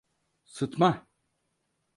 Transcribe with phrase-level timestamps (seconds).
[0.53, 1.07] Sıtma!